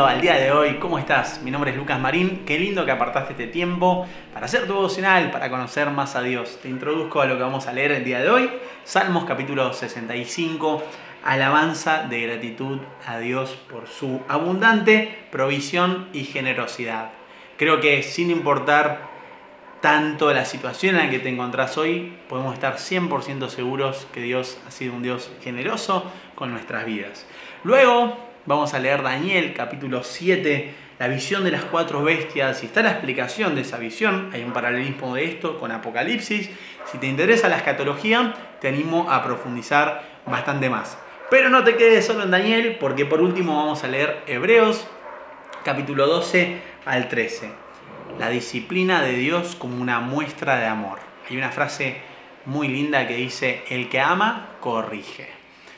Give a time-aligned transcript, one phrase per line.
[0.00, 0.76] al día de hoy.
[0.78, 1.42] ¿Cómo estás?
[1.42, 2.44] Mi nombre es Lucas Marín.
[2.46, 6.58] Qué lindo que apartaste este tiempo para hacer tu devocional, para conocer más a Dios.
[6.62, 8.50] Te introduzco a lo que vamos a leer el día de hoy.
[8.84, 10.82] Salmos capítulo 65.
[11.24, 17.10] Alabanza de gratitud a Dios por su abundante provisión y generosidad.
[17.58, 19.10] Creo que sin importar
[19.82, 24.58] tanto la situación en la que te encontrás hoy, podemos estar 100% seguros que Dios
[24.66, 27.26] ha sido un Dios generoso con nuestras vidas.
[27.62, 32.64] Luego Vamos a leer Daniel capítulo 7, la visión de las cuatro bestias.
[32.64, 34.30] Y está la explicación de esa visión.
[34.32, 36.50] Hay un paralelismo de esto con Apocalipsis.
[36.90, 40.98] Si te interesa la escatología, te animo a profundizar bastante más.
[41.30, 44.88] Pero no te quedes solo en Daniel, porque por último vamos a leer Hebreos
[45.64, 47.48] capítulo 12 al 13.
[48.18, 50.98] La disciplina de Dios como una muestra de amor.
[51.30, 51.98] Hay una frase
[52.44, 55.28] muy linda que dice, el que ama, corrige.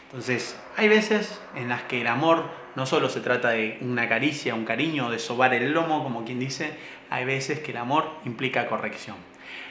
[0.07, 2.45] Entonces, hay veces en las que el amor
[2.75, 6.41] no solo se trata de una caricia, un cariño, de sobar el lomo, como quien
[6.41, 6.73] dice,
[7.11, 9.17] hay veces que el amor implica corrección.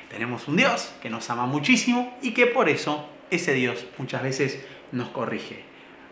[0.10, 4.66] Tenemos un Dios que nos ama muchísimo y que por eso ese Dios muchas veces
[4.92, 5.64] nos corrige.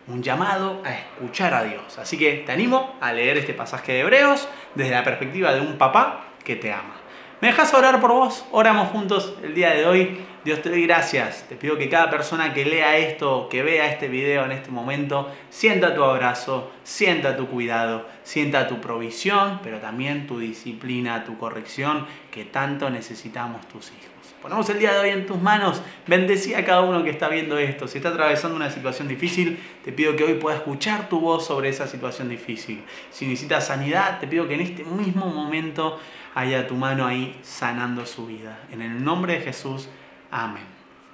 [0.08, 1.98] Un llamado a escuchar a Dios.
[1.98, 5.78] Así que te animo a leer este pasaje de Hebreos desde la perspectiva de un
[5.78, 7.01] papá que te ama.
[7.42, 8.44] ¿Me dejas orar por vos?
[8.52, 10.20] Oramos juntos el día de hoy.
[10.44, 11.44] Dios te doy gracias.
[11.48, 15.28] Te pido que cada persona que lea esto, que vea este video en este momento,
[15.50, 22.06] sienta tu abrazo, sienta tu cuidado, sienta tu provisión, pero también tu disciplina, tu corrección
[22.30, 24.11] que tanto necesitamos tus hijos.
[24.42, 25.80] Ponemos el día de hoy en tus manos.
[26.06, 27.86] Bendecí a cada uno que está viendo esto.
[27.86, 31.68] Si está atravesando una situación difícil, te pido que hoy pueda escuchar tu voz sobre
[31.68, 32.82] esa situación difícil.
[33.12, 36.00] Si necesitas sanidad, te pido que en este mismo momento
[36.34, 38.58] haya tu mano ahí sanando su vida.
[38.72, 39.88] En el nombre de Jesús,
[40.32, 40.64] amén.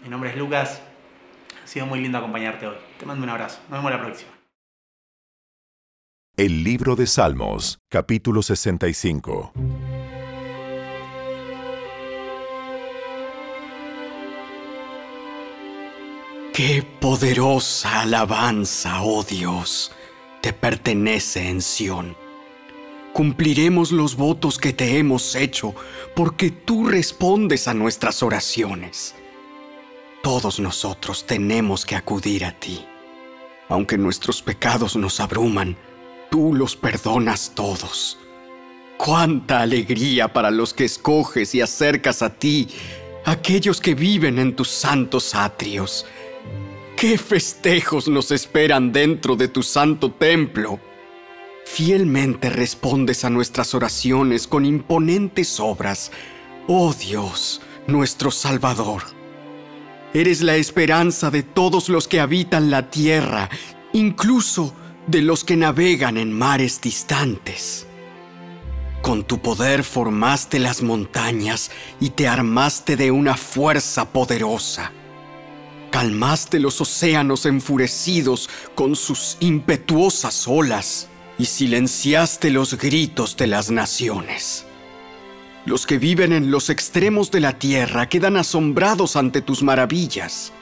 [0.02, 0.80] Mi nombre es Lucas,
[1.62, 2.76] ha sido muy lindo acompañarte hoy.
[2.98, 4.30] Te mando un abrazo, nos vemos la próxima.
[6.34, 9.52] El libro de Salmos, capítulo 65.
[16.58, 19.92] Qué poderosa alabanza, oh Dios,
[20.42, 22.16] te pertenece en Sión
[23.12, 25.72] cumpliremos los votos que te hemos hecho,
[26.16, 29.14] porque tú respondes a nuestras oraciones.
[30.20, 32.84] Todos nosotros tenemos que acudir a ti.
[33.68, 35.76] Aunque nuestros pecados nos abruman,
[36.28, 38.18] tú los perdonas todos.
[38.96, 42.68] Cuánta alegría para los que escoges y acercas a ti,
[43.24, 46.06] aquellos que viven en tus santos atrios.
[46.96, 50.80] Qué festejos nos esperan dentro de tu santo templo.
[51.64, 56.10] Fielmente respondes a nuestras oraciones con imponentes obras,
[56.66, 59.02] oh Dios, nuestro Salvador.
[60.14, 63.48] Eres la esperanza de todos los que habitan la tierra,
[63.92, 64.74] incluso
[65.06, 67.86] de los que navegan en mares distantes.
[69.02, 74.92] Con tu poder formaste las montañas y te armaste de una fuerza poderosa.
[75.90, 84.66] Calmaste los océanos enfurecidos con sus impetuosas olas y silenciaste los gritos de las naciones.
[85.64, 90.52] Los que viven en los extremos de la tierra quedan asombrados ante tus maravillas.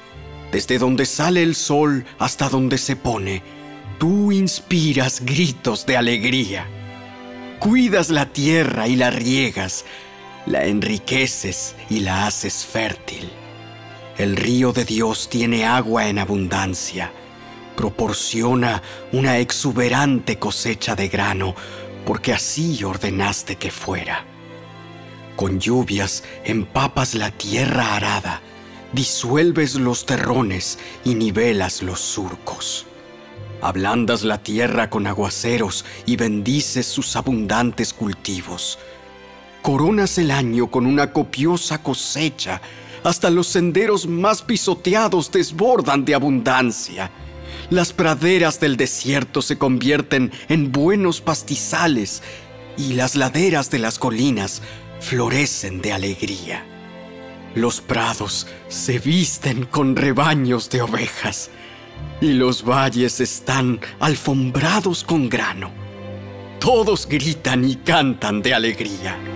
[0.52, 3.42] Desde donde sale el sol hasta donde se pone,
[3.98, 6.66] tú inspiras gritos de alegría.
[7.58, 9.84] Cuidas la tierra y la riegas,
[10.46, 13.30] la enriqueces y la haces fértil.
[14.18, 17.12] El río de Dios tiene agua en abundancia
[17.76, 18.82] proporciona
[19.12, 21.54] una exuberante cosecha de grano,
[22.04, 24.24] porque así ordenaste que fuera.
[25.36, 28.40] Con lluvias empapas la tierra arada,
[28.92, 32.86] disuelves los terrones y nivelas los surcos.
[33.60, 38.78] Ablandas la tierra con aguaceros y bendices sus abundantes cultivos.
[39.60, 42.60] Coronas el año con una copiosa cosecha,
[43.04, 47.10] hasta los senderos más pisoteados desbordan de abundancia
[47.70, 52.22] las praderas del desierto se convierten en buenos pastizales
[52.76, 54.62] y las laderas de las colinas
[55.00, 56.64] florecen de alegría.
[57.56, 61.50] Los prados se visten con rebaños de ovejas
[62.20, 65.72] y los valles están alfombrados con grano.
[66.60, 69.35] Todos gritan y cantan de alegría.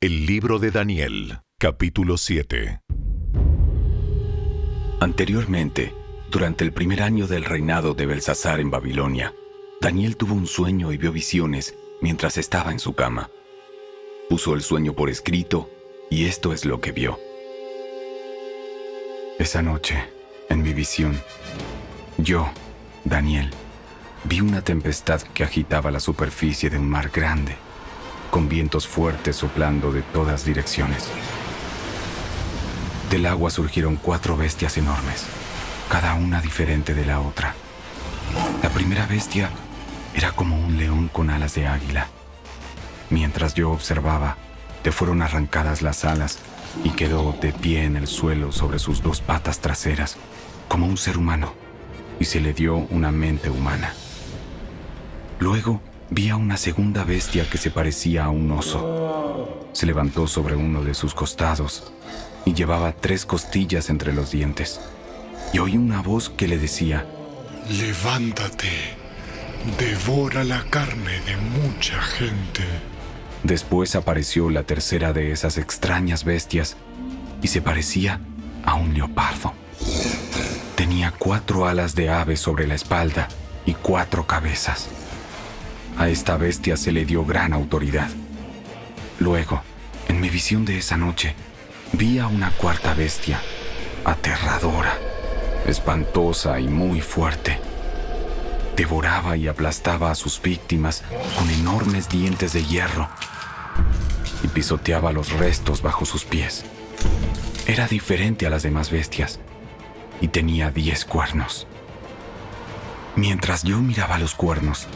[0.00, 2.82] El libro de Daniel, capítulo 7.
[5.00, 5.92] Anteriormente,
[6.30, 9.34] durante el primer año del reinado de Belsasar en Babilonia,
[9.80, 13.28] Daniel tuvo un sueño y vio visiones mientras estaba en su cama.
[14.28, 15.68] Puso el sueño por escrito
[16.10, 17.18] y esto es lo que vio.
[19.40, 20.04] Esa noche,
[20.48, 21.20] en mi visión,
[22.18, 22.48] yo,
[23.04, 23.50] Daniel,
[24.22, 27.56] vi una tempestad que agitaba la superficie de un mar grande,
[28.30, 31.08] con vientos fuertes soplando de todas direcciones.
[33.10, 35.24] Del agua surgieron cuatro bestias enormes,
[35.88, 37.54] cada una diferente de la otra.
[38.62, 39.50] La primera bestia
[40.14, 42.08] era como un león con alas de águila.
[43.10, 44.36] Mientras yo observaba,
[44.84, 46.38] le fueron arrancadas las alas
[46.84, 50.16] y quedó de pie en el suelo sobre sus dos patas traseras,
[50.68, 51.54] como un ser humano,
[52.20, 53.92] y se le dio una mente humana.
[55.38, 55.80] Luego
[56.10, 59.68] vi a una segunda bestia que se parecía a un oso.
[59.72, 61.92] Se levantó sobre uno de sus costados
[62.44, 64.80] y llevaba tres costillas entre los dientes.
[65.52, 67.06] Y oí una voz que le decía,
[67.68, 68.96] Levántate,
[69.78, 72.62] devora la carne de mucha gente.
[73.42, 76.76] Después apareció la tercera de esas extrañas bestias
[77.42, 78.20] y se parecía
[78.64, 79.52] a un leopardo.
[80.74, 83.28] Tenía cuatro alas de ave sobre la espalda
[83.64, 84.88] y cuatro cabezas.
[85.98, 88.08] A esta bestia se le dio gran autoridad.
[89.18, 89.62] Luego,
[90.06, 91.34] en mi visión de esa noche,
[91.92, 93.40] vi a una cuarta bestia,
[94.04, 94.96] aterradora,
[95.66, 97.58] espantosa y muy fuerte.
[98.76, 101.02] Devoraba y aplastaba a sus víctimas
[101.36, 103.08] con enormes dientes de hierro
[104.44, 106.64] y pisoteaba los restos bajo sus pies.
[107.66, 109.40] Era diferente a las demás bestias
[110.20, 111.66] y tenía diez cuernos.
[113.16, 114.86] Mientras yo miraba los cuernos,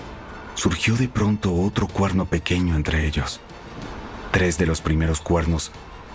[0.54, 3.40] surgió de pronto otro cuerno pequeño entre ellos.
[4.31, 5.72] Tres de los primeros cuernos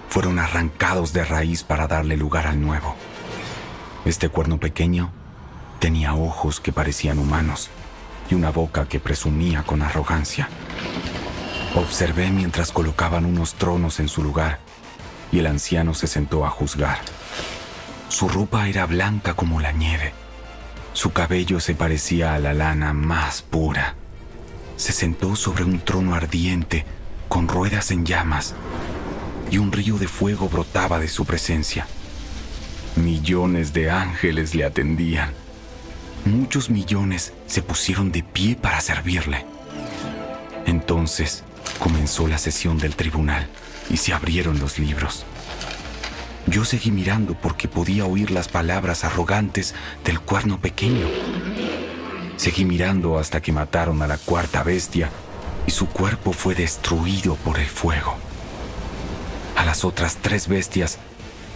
[0.09, 2.95] fueron arrancados de raíz para darle lugar al nuevo.
[4.05, 5.11] Este cuerno pequeño
[5.79, 7.69] tenía ojos que parecían humanos
[8.29, 10.49] y una boca que presumía con arrogancia.
[11.75, 14.59] Observé mientras colocaban unos tronos en su lugar
[15.31, 16.99] y el anciano se sentó a juzgar.
[18.09, 20.13] Su ropa era blanca como la nieve.
[20.93, 23.95] Su cabello se parecía a la lana más pura.
[24.77, 26.85] Se sentó sobre un trono ardiente
[27.27, 28.53] con ruedas en llamas
[29.49, 31.87] y un río de fuego brotaba de su presencia.
[32.95, 35.33] Millones de ángeles le atendían.
[36.25, 39.45] Muchos millones se pusieron de pie para servirle.
[40.65, 41.43] Entonces
[41.79, 43.47] comenzó la sesión del tribunal
[43.89, 45.25] y se abrieron los libros.
[46.45, 49.73] Yo seguí mirando porque podía oír las palabras arrogantes
[50.05, 51.07] del cuerno pequeño.
[52.37, 55.09] Seguí mirando hasta que mataron a la cuarta bestia
[55.65, 58.15] y su cuerpo fue destruido por el fuego.
[59.55, 60.99] A las otras tres bestias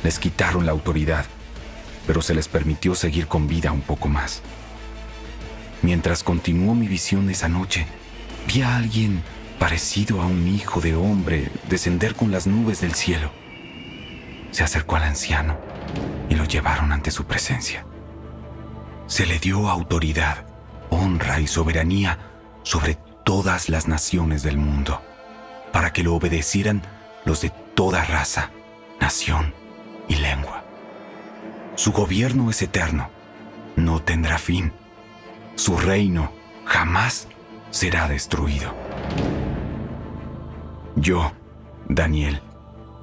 [0.04, 1.26] les quitaron la autoridad,
[2.08, 4.42] pero se les permitió seguir con vida un poco más.
[5.84, 7.86] Mientras continuó mi visión esa noche,
[8.48, 9.24] vi a alguien
[9.60, 13.32] parecido a un hijo de hombre descender con las nubes del cielo.
[14.50, 15.58] Se acercó al anciano
[16.28, 17.86] y lo llevaron ante su presencia.
[19.06, 20.51] Se le dio autoridad,
[20.92, 22.20] honra y soberanía
[22.62, 25.02] sobre todas las naciones del mundo,
[25.72, 26.84] para que lo obedecieran
[27.26, 28.52] los de toda raza,
[29.00, 29.54] nación
[30.08, 30.64] y lengua.
[31.76, 33.10] Su gobierno es eterno,
[33.76, 34.72] no tendrá fin.
[35.56, 36.32] Su reino
[36.66, 37.28] jamás
[37.72, 38.76] será destruido.
[40.96, 41.32] Yo,
[41.88, 42.42] Daniel,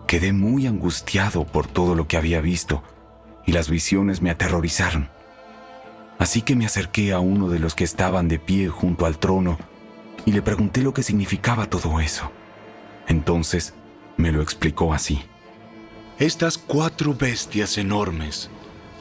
[0.06, 2.82] quedé muy angustiado por todo lo que había visto
[3.46, 5.10] y las visiones me aterrorizaron.
[6.18, 9.58] Así que me acerqué a uno de los que estaban de pie junto al trono
[10.26, 12.30] y le pregunté lo que significaba todo eso.
[13.06, 13.74] Entonces
[14.16, 15.22] me lo explicó así.
[16.18, 18.50] Estas cuatro bestias enormes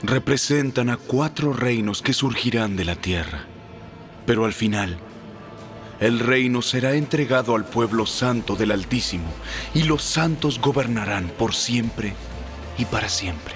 [0.04, 3.46] representan a cuatro reinos que surgirán de la tierra.
[4.28, 5.00] Pero al final,
[6.00, 9.28] el reino será entregado al pueblo santo del Altísimo,
[9.74, 12.14] y los santos gobernarán por siempre
[12.78, 13.56] y para siempre.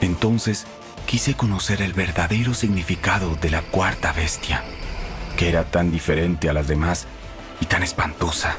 [0.00, 0.66] Entonces
[1.06, 4.62] quise conocer el verdadero significado de la cuarta bestia,
[5.36, 7.06] que era tan diferente a las demás
[7.60, 8.56] y tan espantosa.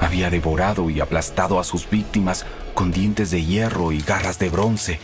[0.00, 4.98] Había devorado y aplastado a sus víctimas con dientes de hierro y garras de bronce,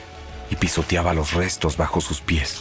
[0.51, 2.61] y pisoteaba los restos bajo sus pies.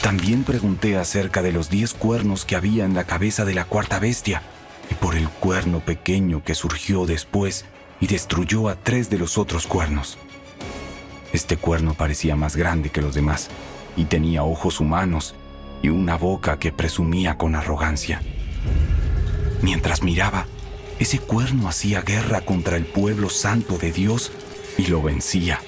[0.00, 3.98] También pregunté acerca de los diez cuernos que había en la cabeza de la cuarta
[3.98, 4.42] bestia
[4.90, 7.66] y por el cuerno pequeño que surgió después
[8.00, 10.16] y destruyó a tres de los otros cuernos.
[11.32, 13.48] Este cuerno parecía más grande que los demás
[13.96, 15.34] y tenía ojos humanos
[15.82, 18.22] y una boca que presumía con arrogancia.
[19.62, 20.46] Mientras miraba,
[20.98, 24.32] ese cuerno hacía guerra contra el pueblo santo de Dios
[24.76, 25.60] y lo vencía,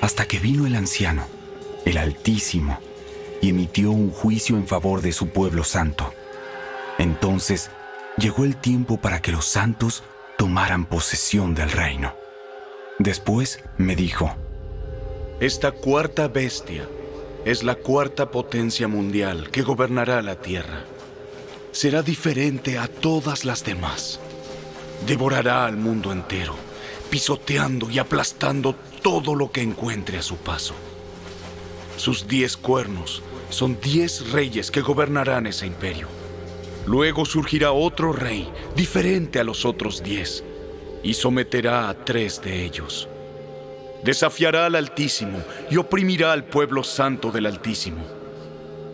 [0.00, 1.26] hasta que vino el anciano,
[1.84, 2.78] el Altísimo,
[3.40, 6.12] y emitió un juicio en favor de su pueblo santo.
[6.98, 7.70] Entonces
[8.18, 10.02] llegó el tiempo para que los santos
[10.36, 12.14] tomaran posesión del reino.
[12.98, 14.34] Después me dijo,
[15.38, 16.88] Esta cuarta bestia
[17.44, 20.84] es la cuarta potencia mundial que gobernará la Tierra.
[21.72, 24.18] Será diferente a todas las demás.
[25.06, 26.54] Devorará al mundo entero,
[27.10, 30.72] pisoteando y aplastando todo lo que encuentre a su paso.
[31.98, 36.08] Sus diez cuernos son diez reyes que gobernarán ese imperio.
[36.86, 40.42] Luego surgirá otro rey, diferente a los otros diez,
[41.02, 43.06] y someterá a tres de ellos.
[44.06, 48.06] Desafiará al Altísimo y oprimirá al pueblo santo del Altísimo.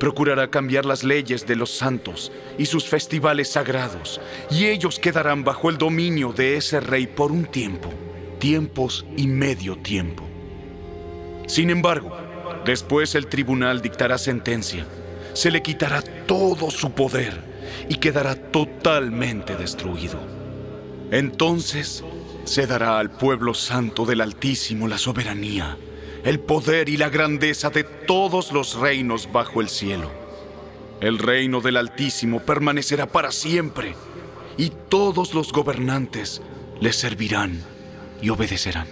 [0.01, 5.69] Procurará cambiar las leyes de los santos y sus festivales sagrados, y ellos quedarán bajo
[5.69, 7.91] el dominio de ese rey por un tiempo,
[8.39, 10.25] tiempos y medio tiempo.
[11.47, 12.17] Sin embargo,
[12.65, 14.87] después el tribunal dictará sentencia,
[15.35, 17.39] se le quitará todo su poder
[17.87, 20.19] y quedará totalmente destruido.
[21.11, 22.03] Entonces
[22.45, 25.77] se dará al pueblo santo del Altísimo la soberanía,
[26.25, 30.11] el poder y la grandeza de todos los reinos bajo el cielo.
[31.01, 33.95] El reino del Altísimo permanecerá para siempre
[34.57, 36.43] y todos los gobernantes
[36.81, 37.63] le servirán
[38.21, 38.87] y obedecerán.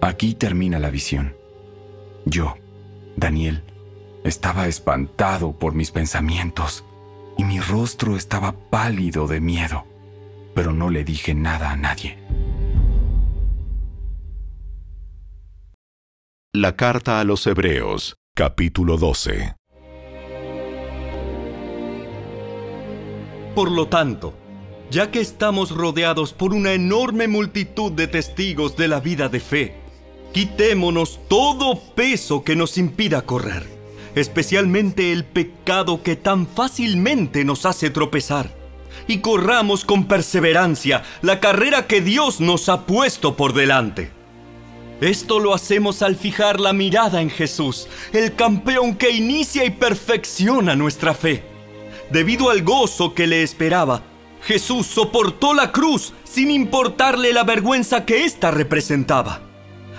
[0.00, 1.36] Aquí termina la visión.
[2.24, 2.56] Yo,
[3.16, 3.62] Daniel,
[4.24, 6.84] estaba espantado por mis pensamientos
[7.36, 9.84] y mi rostro estaba pálido de miedo,
[10.54, 12.18] pero no le dije nada a nadie.
[16.52, 19.56] La carta a los Hebreos, capítulo 12.
[23.54, 24.34] Por lo tanto,
[24.90, 29.74] ya que estamos rodeados por una enorme multitud de testigos de la vida de fe,
[30.32, 33.74] quitémonos todo peso que nos impida correr
[34.14, 38.54] especialmente el pecado que tan fácilmente nos hace tropezar,
[39.06, 44.10] y corramos con perseverancia la carrera que Dios nos ha puesto por delante.
[45.00, 50.76] Esto lo hacemos al fijar la mirada en Jesús, el campeón que inicia y perfecciona
[50.76, 51.42] nuestra fe.
[52.10, 54.02] Debido al gozo que le esperaba,
[54.42, 59.40] Jesús soportó la cruz sin importarle la vergüenza que ésta representaba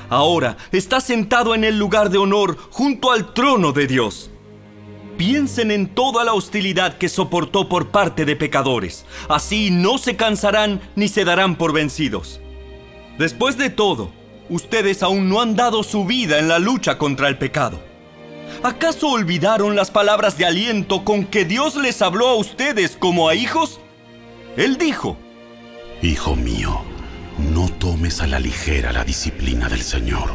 [0.10, 4.30] ahora está sentado en el lugar de honor junto al trono de Dios.
[5.18, 9.06] Piensen en toda la hostilidad que soportó por parte de pecadores.
[9.30, 12.42] Así no se cansarán ni se darán por vencidos.
[13.18, 14.12] Después de todo,
[14.50, 17.80] ustedes aún no han dado su vida en la lucha contra el pecado.
[18.64, 23.36] ¿Acaso olvidaron las palabras de aliento con que Dios les habló a ustedes como a
[23.36, 23.80] hijos?
[24.58, 25.18] Él dijo,
[26.02, 26.82] Hijo mío,
[27.38, 30.30] no tomes a la ligera la disciplina del Señor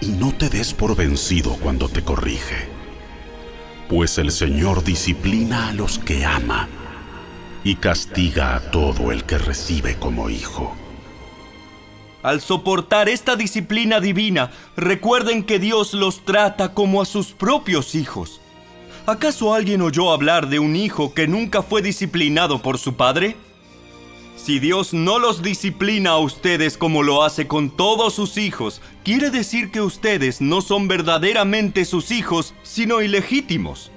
[0.00, 2.77] y no te des por vencido cuando te corrige.
[3.88, 6.68] Pues el Señor disciplina a los que ama
[7.64, 10.76] y castiga a todo el que recibe como hijo.
[12.22, 18.42] Al soportar esta disciplina divina, recuerden que Dios los trata como a sus propios hijos.
[19.06, 23.36] ¿Acaso alguien oyó hablar de un hijo que nunca fue disciplinado por su padre?
[24.48, 29.28] Si Dios no los disciplina a ustedes como lo hace con todos sus hijos, quiere
[29.28, 33.90] decir que ustedes no son verdaderamente sus hijos, sino ilegítimos.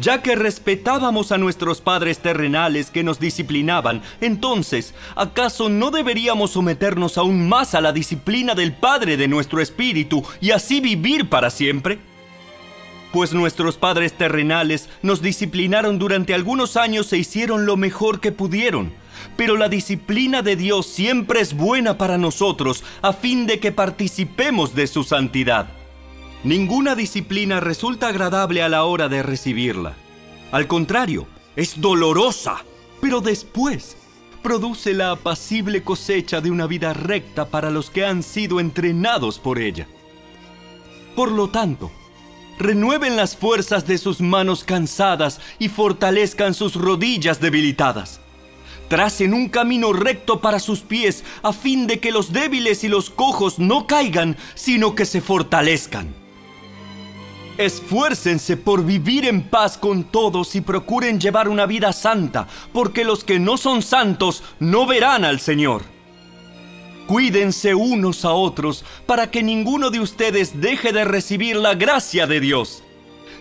[0.00, 7.18] Ya que respetábamos a nuestros padres terrenales que nos disciplinaban, entonces, ¿acaso no deberíamos someternos
[7.18, 11.98] aún más a la disciplina del Padre de nuestro espíritu y así vivir para siempre?
[13.12, 18.92] Pues nuestros padres terrenales nos disciplinaron durante algunos años e hicieron lo mejor que pudieron
[19.36, 24.74] pero la disciplina de Dios siempre es buena para nosotros a fin de que participemos
[24.74, 25.68] de su santidad.
[26.42, 29.94] Ninguna disciplina resulta agradable a la hora de recibirla.
[30.52, 32.64] Al contrario, es dolorosa,
[33.00, 33.96] pero después
[34.42, 39.58] produce la apacible cosecha de una vida recta para los que han sido entrenados por
[39.58, 39.86] ella.
[41.14, 41.90] Por lo tanto,
[42.58, 48.20] renueven las fuerzas de sus manos cansadas y fortalezcan sus rodillas debilitadas
[48.90, 53.08] tracen un camino recto para sus pies, a fin de que los débiles y los
[53.08, 56.12] cojos no caigan, sino que se fortalezcan.
[57.56, 63.22] Esfuércense por vivir en paz con todos y procuren llevar una vida santa, porque los
[63.22, 65.82] que no son santos no verán al Señor.
[67.06, 72.40] Cuídense unos a otros para que ninguno de ustedes deje de recibir la gracia de
[72.40, 72.82] Dios.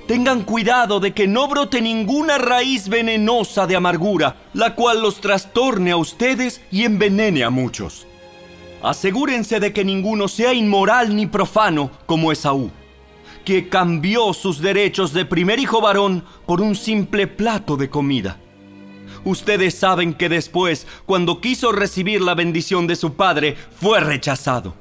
[0.10, 5.92] Tengan cuidado de que no brote ninguna raíz venenosa de amargura, la cual los trastorne
[5.92, 8.08] a ustedes y envenene a muchos.
[8.82, 12.72] Asegúrense de que ninguno sea inmoral ni profano como Esaú,
[13.46, 18.39] que cambió sus derechos de primer hijo varón por un simple plato de comida.
[19.25, 24.74] Ustedes saben que después, cuando quiso recibir la bendición de su padre, fue rechazado.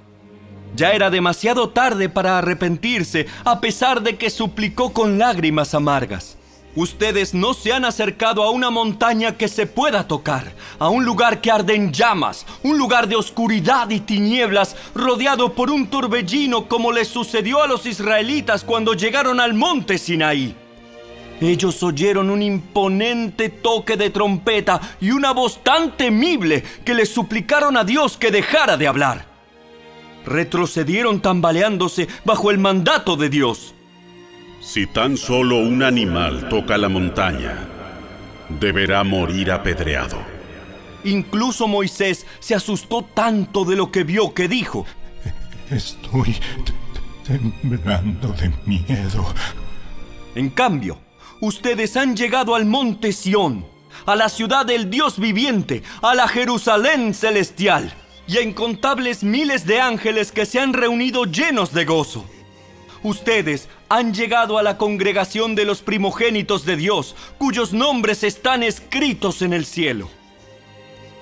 [0.76, 6.38] Ya era demasiado tarde para arrepentirse, a pesar de que suplicó con lágrimas amargas.
[6.76, 11.40] Ustedes no se han acercado a una montaña que se pueda tocar, a un lugar
[11.40, 16.92] que arde en llamas, un lugar de oscuridad y tinieblas, rodeado por un torbellino como
[16.92, 20.54] les sucedió a los israelitas cuando llegaron al monte Sinaí.
[21.40, 27.76] Ellos oyeron un imponente toque de trompeta y una voz tan temible que les suplicaron
[27.76, 29.27] a Dios que dejara de hablar.
[30.28, 33.74] Retrocedieron tambaleándose bajo el mandato de Dios.
[34.60, 37.66] Si tan solo un animal toca la montaña,
[38.60, 40.18] deberá morir apedreado.
[41.04, 44.84] Incluso Moisés se asustó tanto de lo que vio que dijo,
[45.70, 46.36] Estoy
[47.26, 49.34] temblando de miedo.
[50.34, 50.98] En cambio,
[51.40, 53.66] ustedes han llegado al monte Sión,
[54.06, 57.92] a la ciudad del Dios viviente, a la Jerusalén celestial,
[58.28, 62.24] y a incontables miles de ángeles que se han reunido llenos de gozo.
[63.02, 69.40] Ustedes han llegado a la congregación de los primogénitos de Dios, cuyos nombres están escritos
[69.40, 70.10] en el cielo.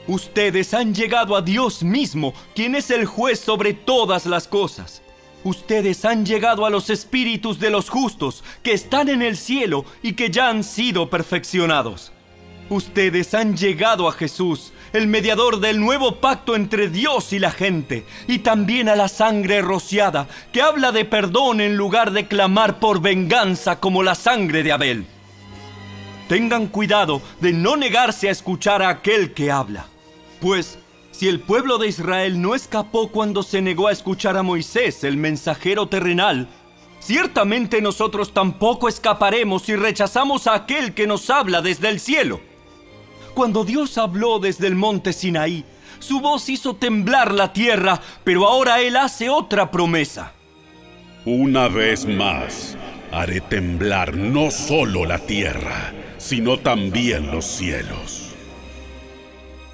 [0.08, 5.02] Ustedes han llegado a Dios mismo, quien es el juez sobre todas las cosas.
[5.44, 10.14] Ustedes han llegado a los espíritus de los justos, que están en el cielo y
[10.14, 12.12] que ya han sido perfeccionados.
[12.68, 18.04] Ustedes han llegado a Jesús, el mediador del nuevo pacto entre Dios y la gente,
[18.26, 23.00] y también a la sangre rociada, que habla de perdón en lugar de clamar por
[23.00, 25.06] venganza como la sangre de Abel.
[26.28, 29.86] Tengan cuidado de no negarse a escuchar a aquel que habla,
[30.40, 30.78] pues
[31.12, 35.16] si el pueblo de Israel no escapó cuando se negó a escuchar a Moisés, el
[35.16, 36.48] mensajero terrenal,
[37.00, 42.40] ciertamente nosotros tampoco escaparemos si rechazamos a aquel que nos habla desde el cielo.
[43.36, 45.62] Cuando Dios habló desde el monte Sinaí,
[45.98, 50.32] su voz hizo temblar la tierra, pero ahora Él hace otra promesa.
[51.26, 52.78] Una vez más,
[53.12, 58.30] haré temblar no solo la tierra, sino también los cielos.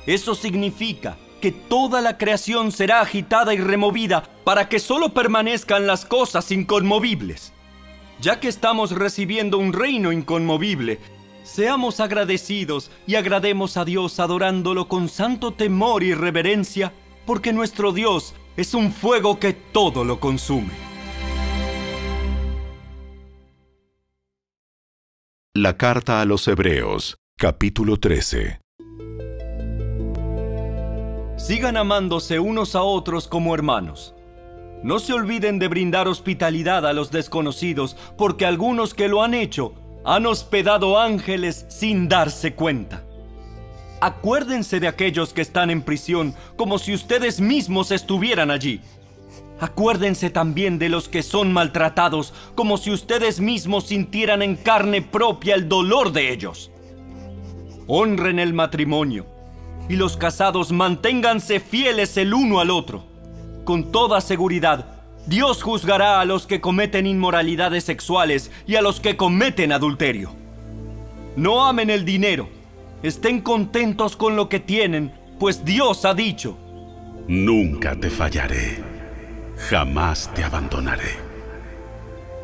[0.07, 6.05] Eso significa que toda la creación será agitada y removida para que solo permanezcan las
[6.05, 7.53] cosas inconmovibles.
[8.21, 10.99] Ya que estamos recibiendo un reino inconmovible,
[11.43, 16.93] Seamos agradecidos y agrademos a Dios adorándolo con santo temor y reverencia,
[17.27, 20.73] porque nuestro Dios es un fuego que todo lo consume.
[25.55, 28.61] La carta a los Hebreos, capítulo 13.
[31.37, 34.15] Sigan amándose unos a otros como hermanos.
[34.85, 39.82] No se olviden de brindar hospitalidad a los desconocidos, porque algunos que lo han hecho
[40.05, 43.05] han hospedado ángeles sin darse cuenta.
[44.01, 48.81] Acuérdense de aquellos que están en prisión como si ustedes mismos estuvieran allí.
[49.61, 55.55] Acuérdense también de los que son maltratados como si ustedes mismos sintieran en carne propia
[55.55, 56.73] el dolor de ellos.
[57.87, 59.27] Honren el matrimonio
[59.89, 63.05] y los casados manténganse fieles el uno al otro.
[63.65, 64.92] Con toda seguridad,
[65.27, 70.35] Dios juzgará a los que cometen inmoralidades sexuales y a los que cometen adulterio.
[71.37, 72.49] No amen el dinero,
[73.03, 76.59] estén contentos con lo que tienen, pues Dios ha dicho,
[77.29, 78.83] Nunca te fallaré,
[79.71, 81.17] jamás te abandonaré.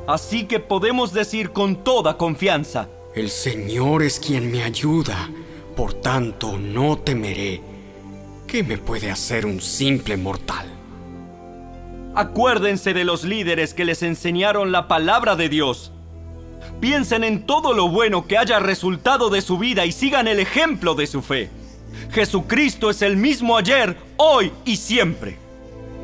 [0.07, 5.29] Así que podemos decir con toda confianza, El Señor es quien me ayuda,
[5.77, 7.61] por tanto no temeré.
[8.47, 10.78] ¿Qué me puede hacer un simple mortal?
[12.19, 15.93] Acuérdense de los líderes que les enseñaron la palabra de Dios.
[16.81, 20.97] Piensen en todo lo bueno que haya resultado de su vida y sigan el ejemplo
[20.97, 21.49] de su fe.
[22.11, 25.39] Jesucristo es el mismo ayer, hoy y siempre.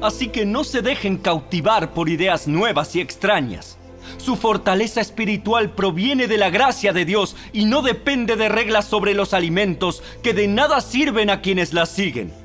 [0.01, 3.77] Así que no se dejen cautivar por ideas nuevas y extrañas.
[4.17, 9.15] Su fortaleza espiritual proviene de la gracia de Dios y no depende de reglas sobre
[9.15, 12.44] los alimentos que de nada sirven a quienes las siguen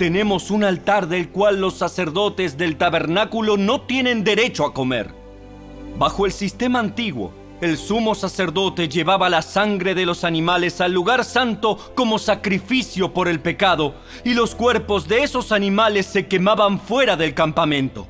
[0.00, 5.10] tenemos un altar del cual los sacerdotes del tabernáculo no tienen derecho a comer.
[5.98, 11.22] Bajo el sistema antiguo, el sumo sacerdote llevaba la sangre de los animales al lugar
[11.22, 13.92] santo como sacrificio por el pecado,
[14.24, 18.06] y los cuerpos de esos animales se quemaban fuera del campamento.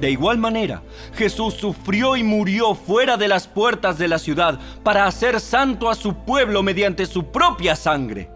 [0.00, 0.82] De igual manera,
[1.12, 5.94] Jesús sufrió y murió fuera de las puertas de la ciudad para hacer santo a
[5.94, 8.30] su pueblo mediante su propia sangre.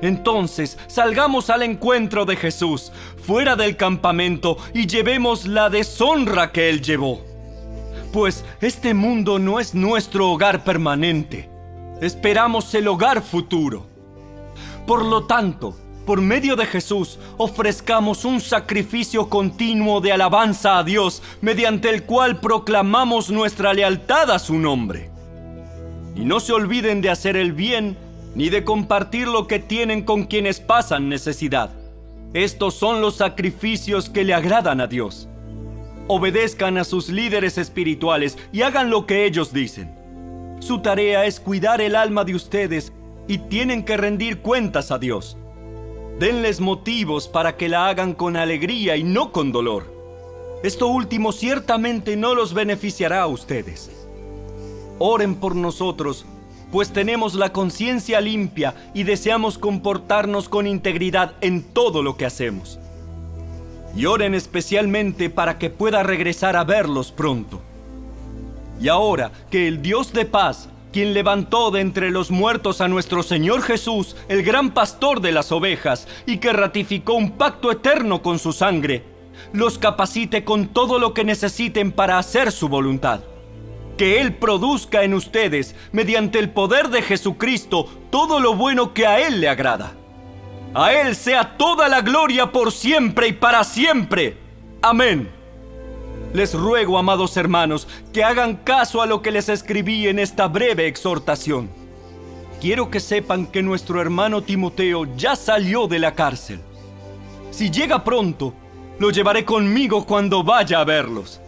[0.00, 6.82] Entonces salgamos al encuentro de Jesús, fuera del campamento, y llevemos la deshonra que Él
[6.82, 7.24] llevó.
[8.12, 11.50] Pues este mundo no es nuestro hogar permanente.
[12.00, 13.86] esperamos el hogar futuro.
[14.86, 21.22] Por lo tanto, por medio de Jesús, ofrezcamos un sacrificio continuo de alabanza a Dios,
[21.42, 25.10] mediante el cual proclamamos nuestra lealtad a su nombre.
[26.14, 27.98] Y no se olviden de hacer el bien,
[28.38, 31.70] ni de compartir lo que tienen con quienes pasan necesidad.
[32.34, 35.28] Estos son los sacrificios que le agradan a Dios.
[36.06, 39.92] Obedezcan a sus líderes espirituales y hagan lo que ellos dicen.
[40.60, 42.92] Su tarea es cuidar el alma de ustedes
[43.26, 45.36] y tienen que rendir cuentas a Dios.
[46.20, 49.92] Denles motivos para que la hagan con alegría y no con dolor.
[50.62, 53.90] Esto último ciertamente no los beneficiará a ustedes.
[55.00, 56.24] Oren por nosotros,
[56.70, 62.78] pues tenemos la conciencia limpia y deseamos comportarnos con integridad en todo lo que hacemos.
[63.96, 67.60] Y oren especialmente para que pueda regresar a verlos pronto.
[68.80, 73.22] Y ahora que el Dios de paz quien levantó de entre los muertos a nuestro
[73.22, 78.38] Señor Jesús, el gran pastor de las ovejas, y que ratificó un pacto eterno con
[78.38, 79.04] su sangre,
[79.52, 83.20] los capacite con todo lo que necesiten para hacer su voluntad.
[83.98, 89.20] Que Él produzca en ustedes, mediante el poder de Jesucristo, todo lo bueno que a
[89.20, 89.92] Él le agrada.
[90.72, 94.38] A Él sea toda la gloria por siempre y para siempre.
[94.80, 95.28] Amén.
[96.32, 100.86] Les ruego, amados hermanos, que hagan caso a lo que les escribí en esta breve
[100.86, 101.68] exhortación.
[102.60, 106.60] Quiero que sepan que nuestro hermano Timoteo ya salió de la cárcel.
[107.50, 108.54] Si llega pronto,
[108.98, 111.40] lo llevaré conmigo cuando vaya a verlos.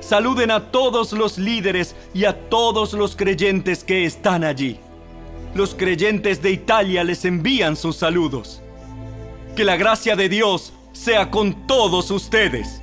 [0.00, 4.78] Saluden a todos los líderes y a todos los creyentes que están allí.
[5.54, 8.62] Los creyentes de Italia les envían sus saludos.
[9.54, 12.82] Que la gracia de Dios sea con todos ustedes.